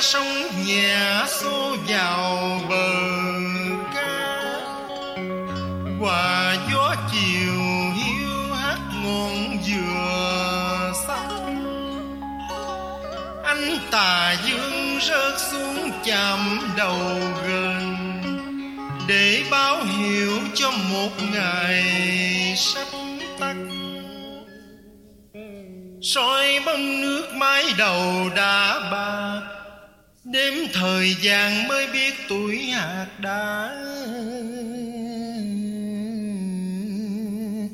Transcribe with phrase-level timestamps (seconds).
[0.00, 2.92] ra sông nhà xô vào bờ
[3.94, 4.40] ca.
[6.00, 7.60] Hòa gió chiều
[7.94, 11.64] hiu hát ngọn dừa xanh.
[13.44, 16.38] Anh tà dương rớt xuống chạm
[16.76, 16.98] đầu
[17.48, 17.96] gần,
[19.08, 21.84] để báo hiệu cho một ngày
[22.56, 22.86] sắp
[23.40, 23.54] tắt.
[26.02, 29.59] Soi bóng nước mái đầu đã bạc
[30.30, 33.70] đếm thời gian mới biết tuổi hạt đã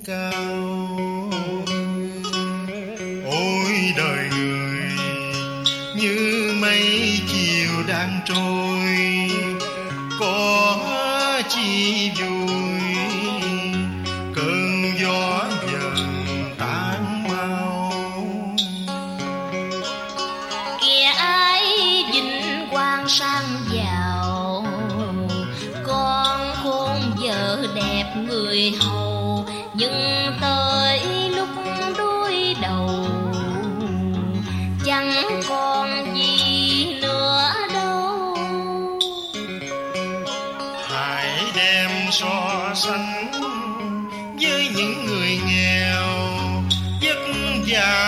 [0.06, 1.30] cao.
[3.24, 4.80] Ôi đời người,
[5.96, 8.86] như mây chiều đang trôi,
[10.20, 10.55] có
[23.08, 24.64] sang giàu
[25.86, 31.00] con khôn vợ đẹp người hầu, nhưng tới
[31.36, 31.48] lúc
[31.98, 33.06] đuôi đầu.
[34.84, 38.36] Chẳng còn gì nữa đâu.
[40.88, 43.30] Hãy đem so sánh
[44.40, 46.06] với những người nghèo
[47.02, 47.18] vất
[47.66, 48.05] vả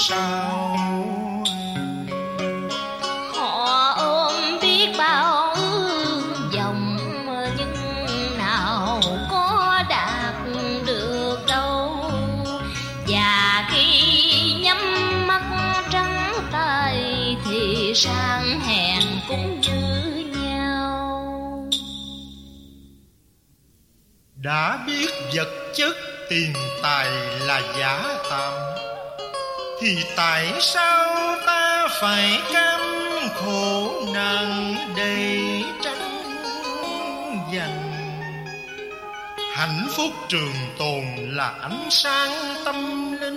[0.00, 0.76] sau
[3.34, 6.96] họ ôm biết bao ước vọng
[7.58, 10.34] nhưng nào có đạt
[10.86, 12.10] được đâu.
[13.08, 14.78] Và khi nhắm
[15.26, 15.42] mắt
[15.90, 21.70] trắng tay thì sang hèn cũng như nhau.
[24.34, 25.96] Đã biết vật chất
[26.30, 27.10] tiền tài
[27.40, 28.77] là giả tạm
[29.80, 32.80] thì tại sao ta phải cam
[33.34, 36.22] khổ nạn đầy trắng
[37.54, 37.88] giành
[39.58, 43.36] hạnh phúc trường tồn là ánh sáng tâm linh.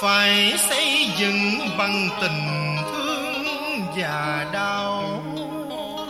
[0.00, 5.22] Phải xây dựng bằng tình thương và đau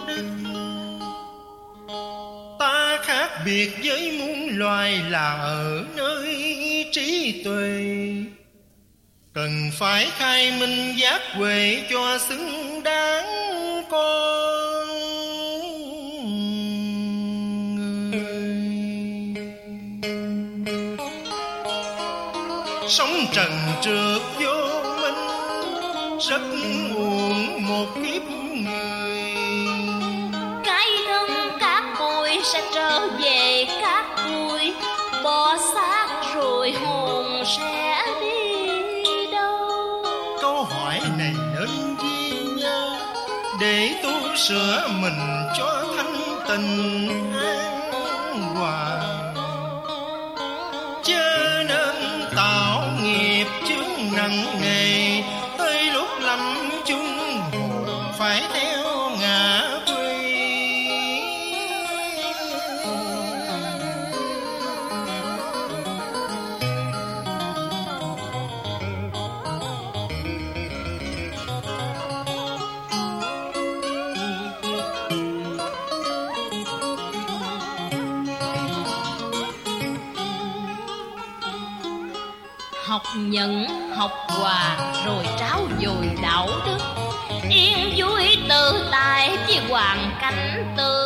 [0.07, 0.27] đức
[2.59, 7.97] ta khác biệt với muôn loài là ở nơi trí tuệ
[9.37, 13.25] cần phải khai minh giác huệ cho xứng đáng
[13.91, 14.89] con
[22.89, 24.69] sống trần trượt vô
[25.03, 26.41] minh, rất
[26.95, 28.23] buồn một kiếp
[28.55, 29.35] người.
[30.65, 34.73] Cái lưng các bụi sẽ trở về các bụi
[35.25, 37.86] bỏ xác rồi hồn sẽ
[44.49, 45.19] sửa mình
[45.59, 46.15] cho thanh
[46.49, 47.09] tình
[47.41, 47.81] an
[48.55, 49.03] hòa
[51.05, 54.66] chớ nên tạo nghiệp chướng nặng nề
[82.87, 83.67] học nhận
[83.97, 84.77] học hòa,
[85.07, 86.79] rồi tráo dồi đạo đức.
[87.51, 91.06] Yên vui tự tại với hoàn cảnh tự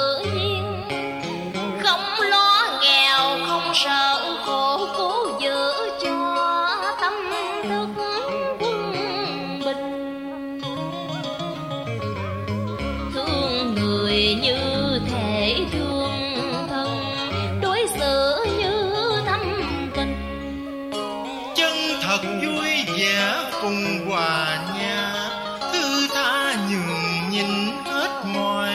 [23.62, 25.30] cùng hòa nhà
[25.72, 28.74] thứ tha nhường nhìn hết mọi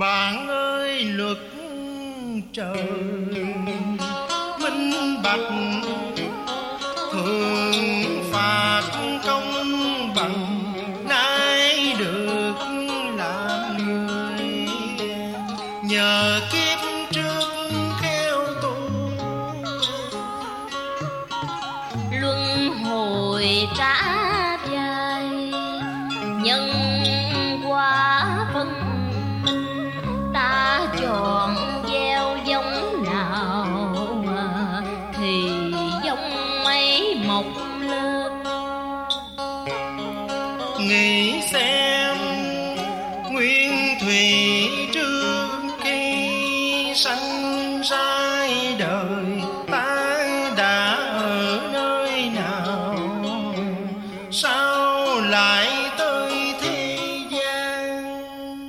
[0.01, 1.37] bạn ơi luật
[2.53, 2.85] trời,
[4.59, 5.39] minh bạch,
[7.11, 7.73] thường
[8.31, 8.81] phạt
[9.25, 10.73] công bằng,
[11.09, 12.55] nay được
[13.17, 14.67] làm người.
[15.83, 16.60] Nhờ kia
[46.95, 48.21] sanh ra
[48.79, 50.23] đời, ta
[50.57, 52.97] đã ở nơi nào?
[54.31, 56.97] Sao lại tới thế
[57.31, 58.67] gian?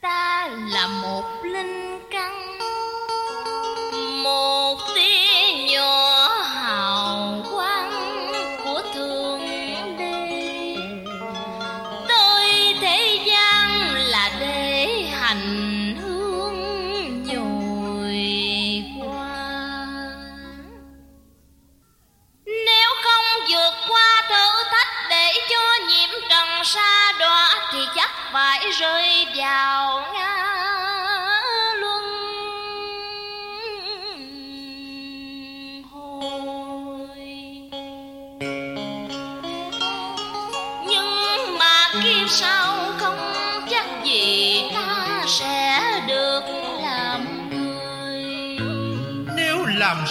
[0.00, 1.98] Ta là một linh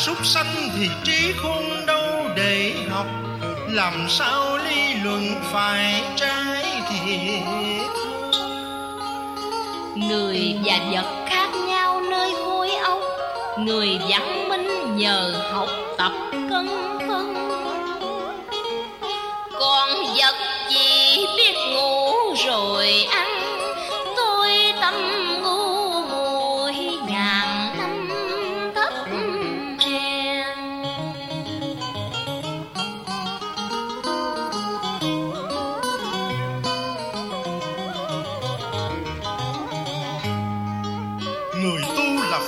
[0.06, 3.06] súc sanh thì trí khôn đâu để học.
[3.70, 7.88] Làm sao lý luận phải trái thiệt?
[9.96, 13.00] Người và vật khác nhau nơi khối ốc
[13.60, 16.12] Người văn minh nhờ học tập
[16.50, 16.95] cân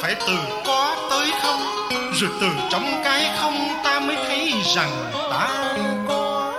[0.02, 1.62] phải từ có tới không?
[2.14, 5.78] Rồi từ trong cái không ta mới thấy rằng ta
[6.08, 6.54] có.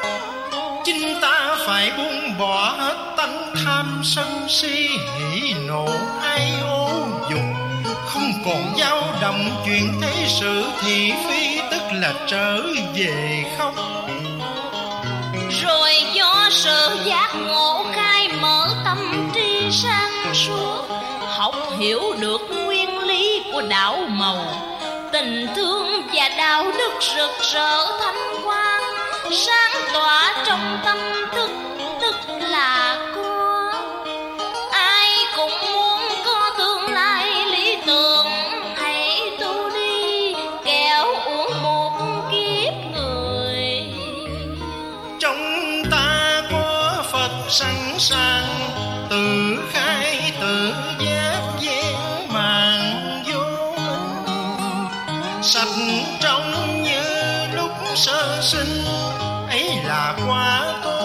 [0.85, 4.89] Chính ta phải buông bỏ hết tánh tham sân si,
[5.19, 5.89] hỉ nộ,
[6.23, 7.41] ai ô dục
[8.07, 12.63] Không còn dao động chuyện thế sự thị phi Tức là trở
[12.95, 13.75] về không?
[15.63, 20.85] Rồi do sự giác ngộ khai mở tâm trí sáng suốt,
[21.21, 22.68] Học hiểu được nguyên
[23.59, 24.37] của đảo màu.
[25.13, 28.83] Tình thương và đạo đức rực rỡ thanh quang
[29.31, 30.99] Sáng tỏa trong tâm
[31.33, 31.68] thức.
[55.49, 55.69] Sạch
[56.21, 57.01] trong như
[57.53, 58.85] lúc sơ sinh.
[59.51, 60.98] Ấy là quá tốt